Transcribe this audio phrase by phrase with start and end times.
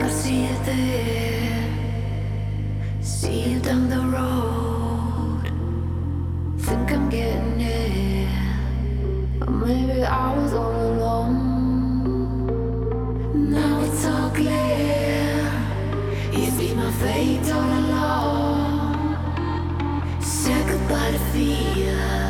[0.00, 1.68] I see it there,
[3.02, 5.42] see it down the road.
[6.60, 8.28] Think I'm getting it,
[9.48, 11.60] maybe I was all alone.
[13.50, 15.50] Now it's all clear.
[16.32, 19.16] It's been my fate all along.
[20.20, 22.21] Said goodbye to fear.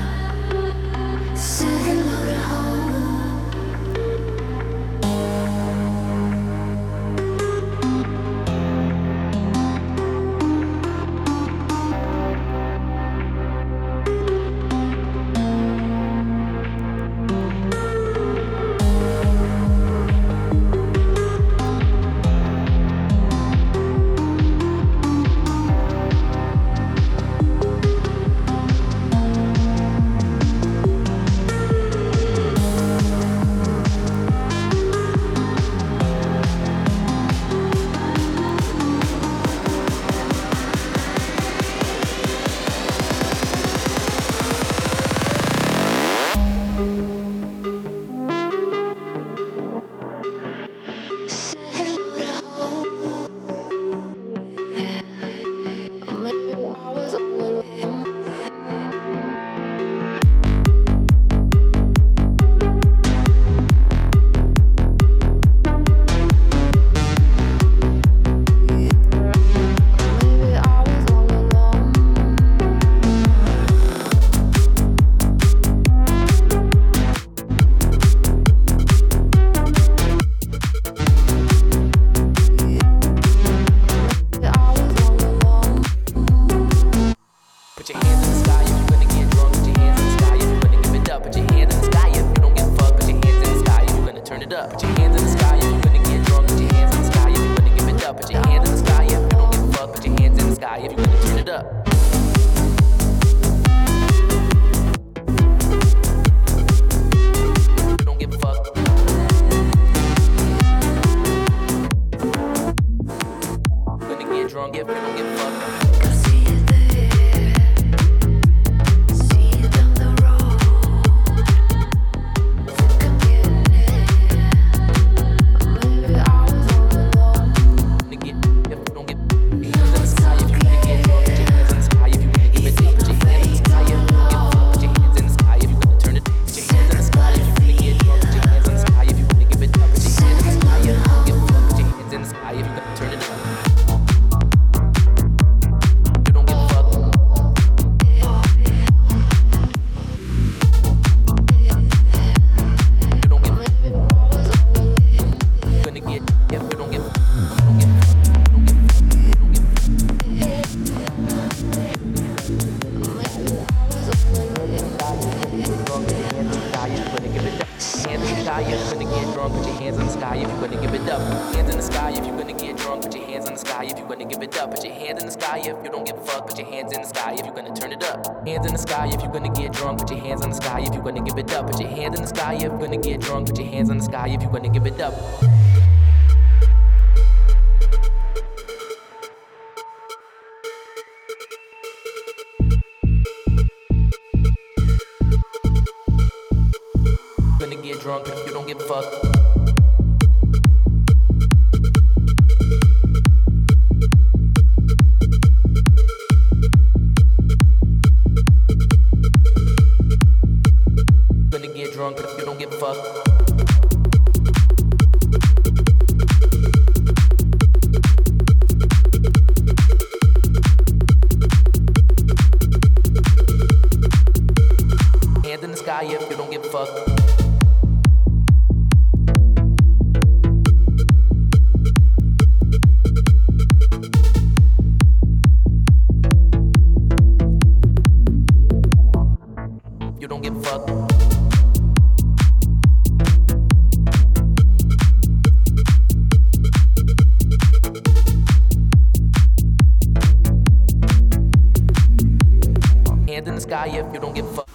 [253.87, 254.72] die if you don't give a fuck.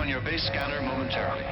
[0.00, 1.44] on your base scanner momentarily.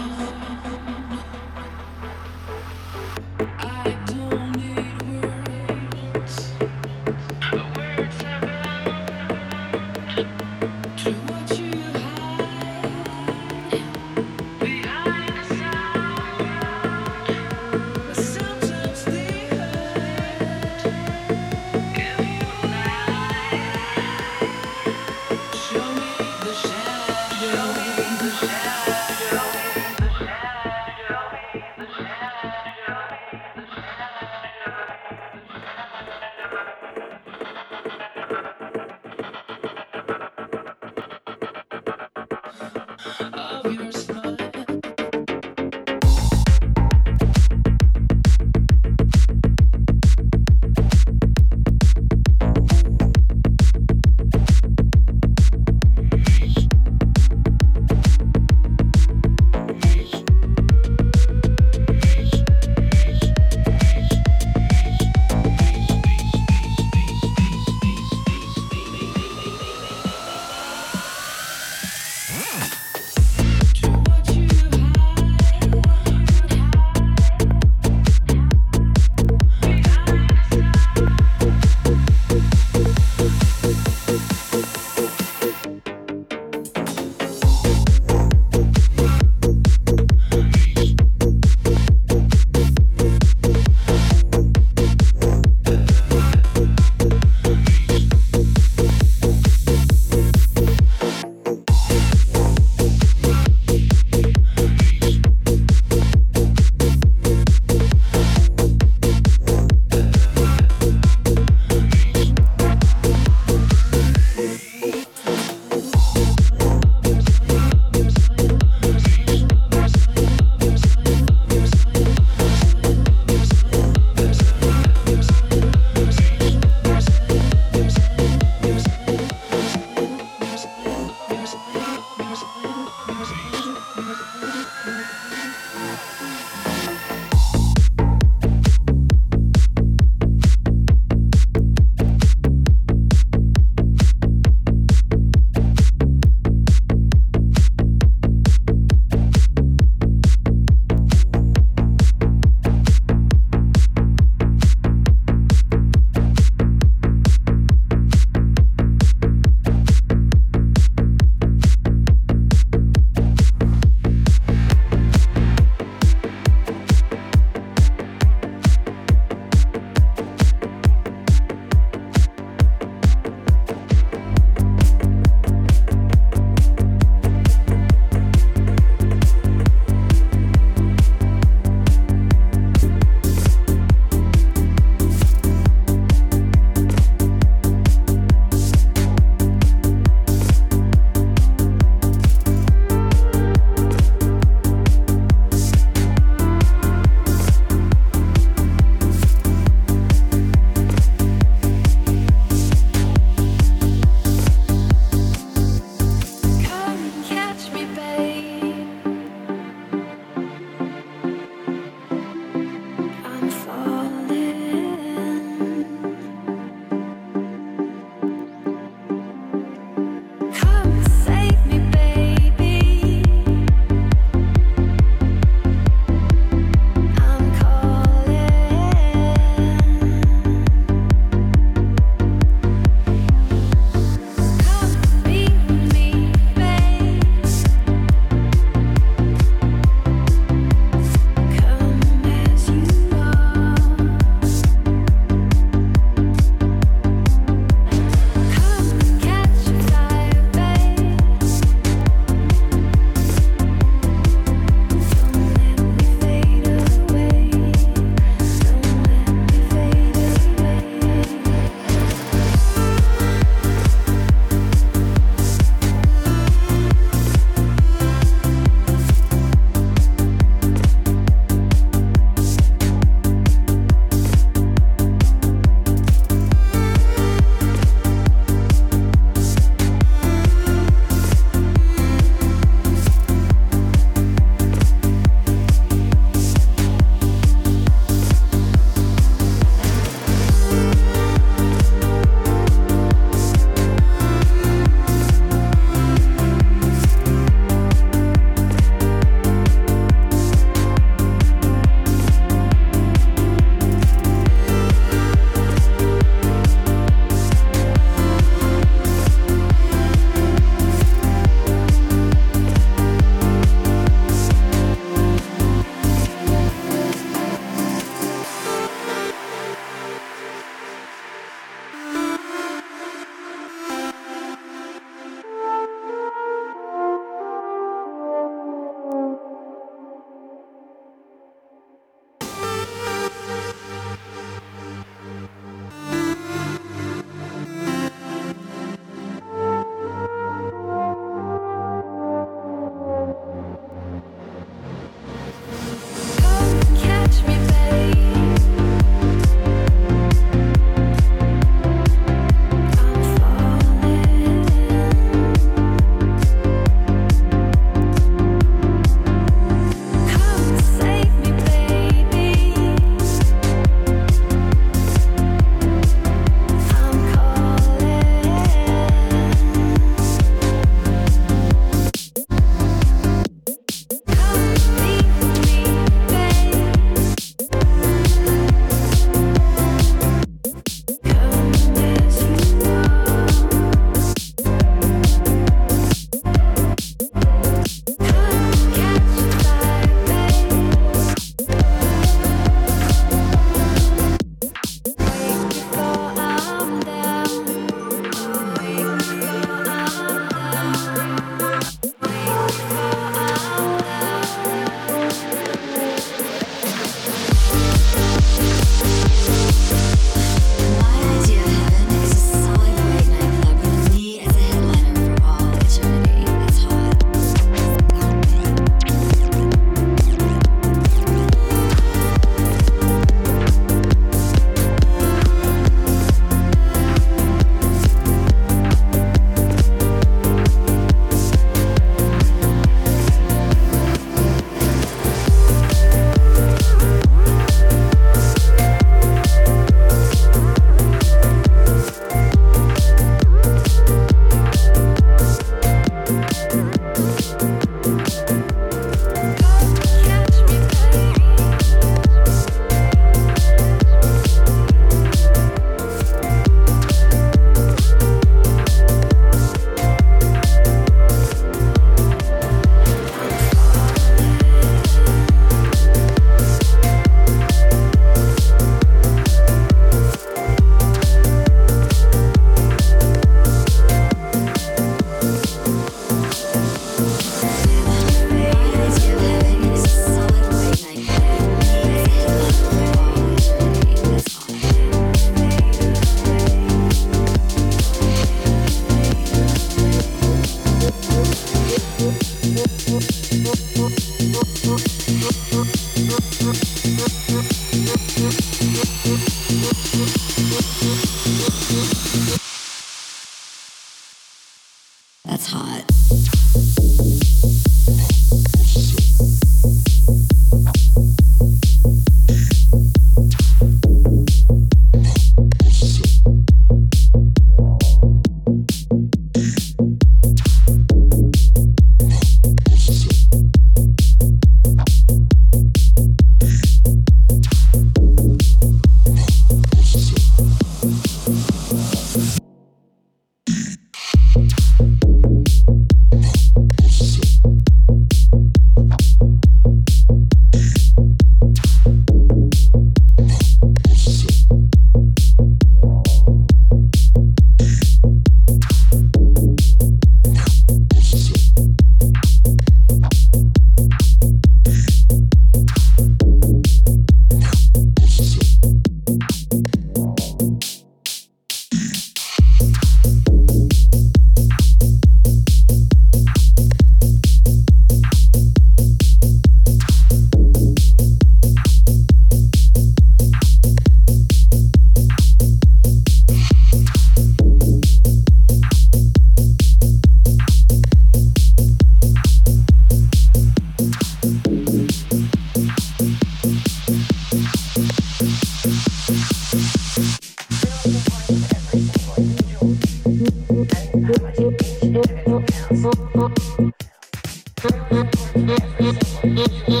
[599.63, 600.00] Oh, oh, oh.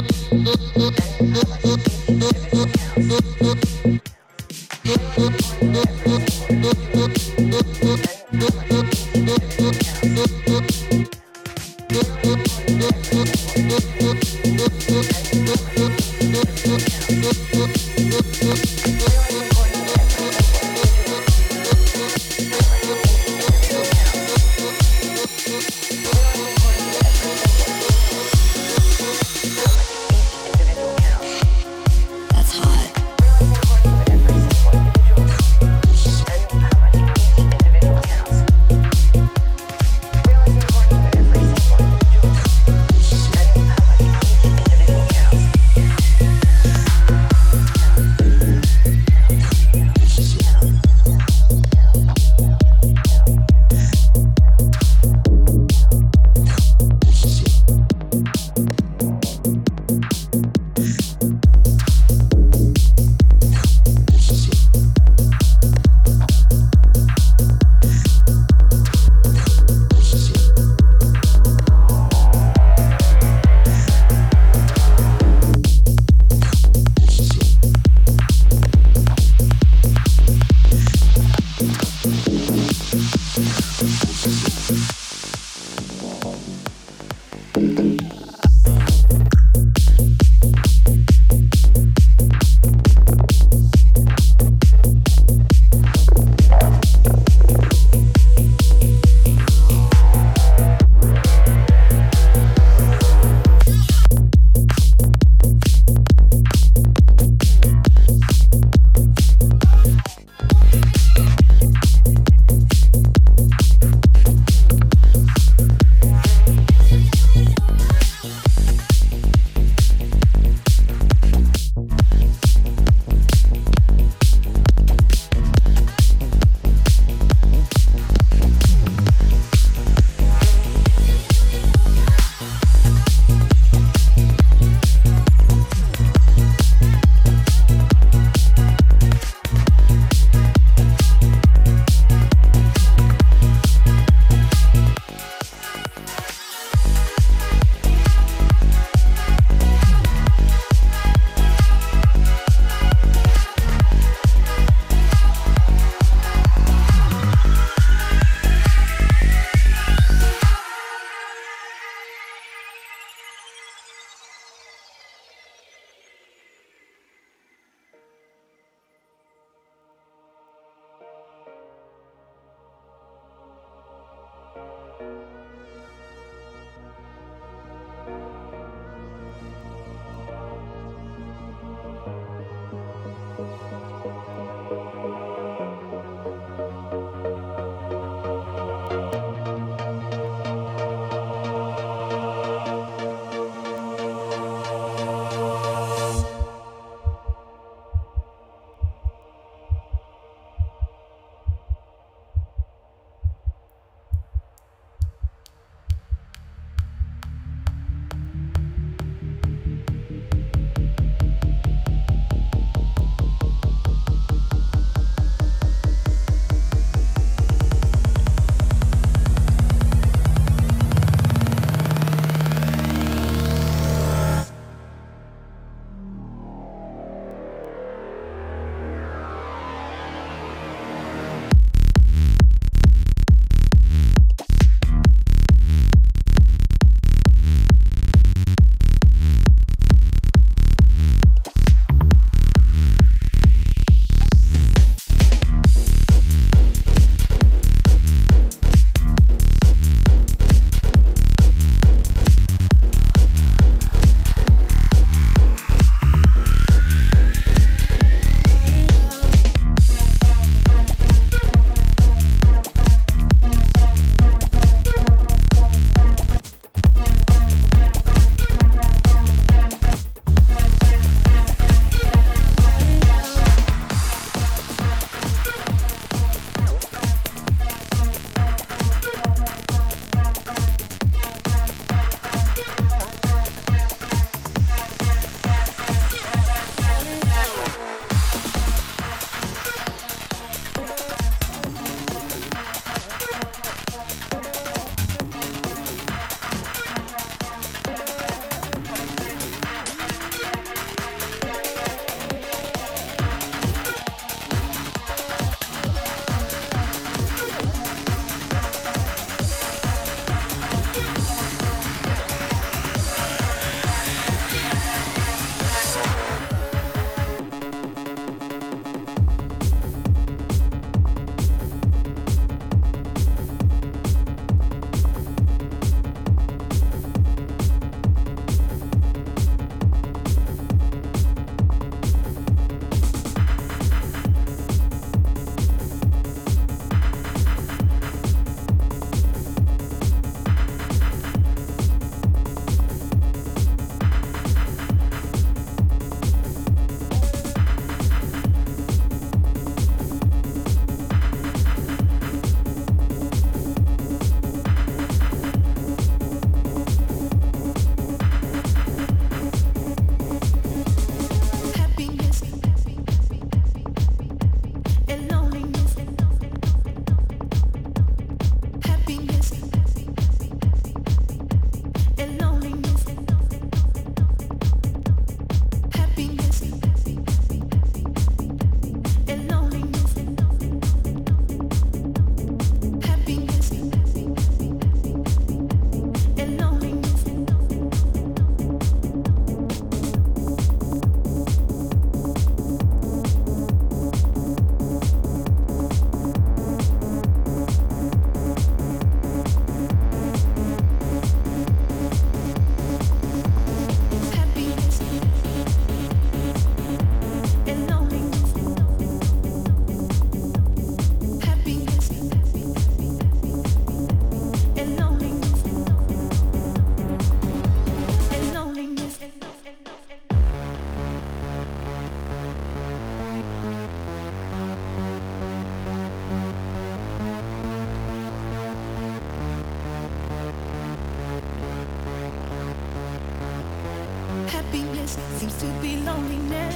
[435.61, 436.75] to be loneliness,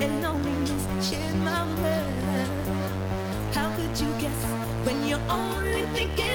[0.00, 3.54] and loneliness in my mind.
[3.54, 4.44] How could you guess
[4.84, 6.27] when you're only thinking?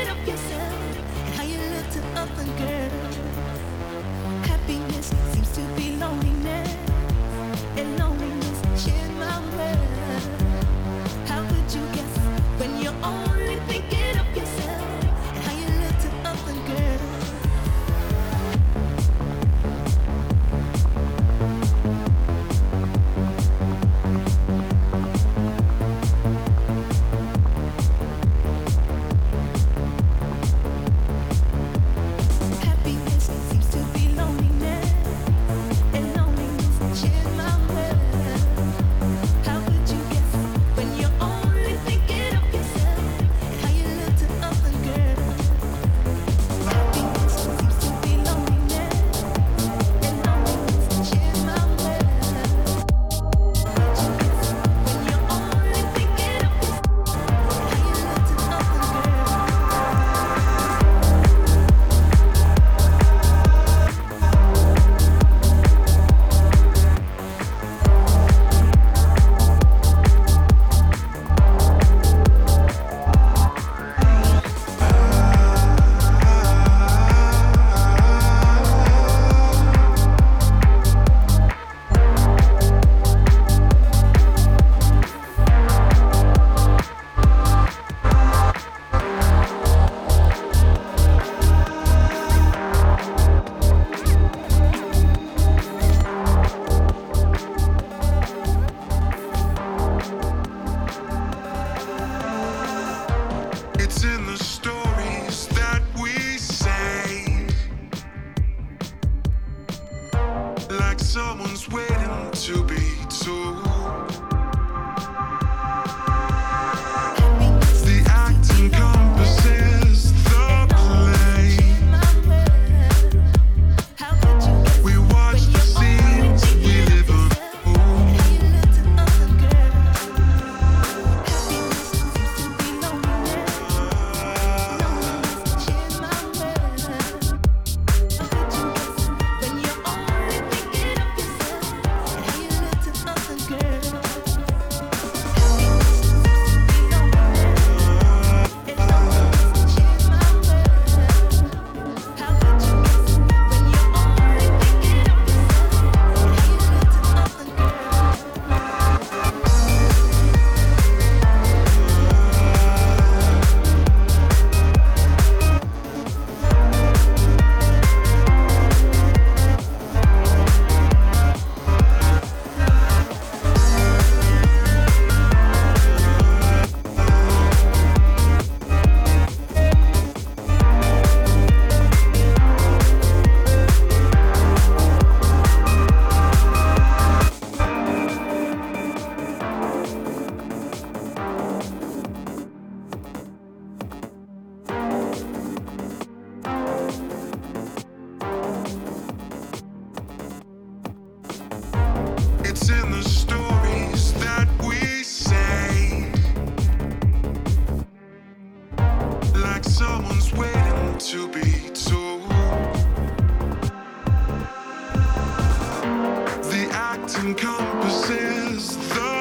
[217.24, 219.13] can cope.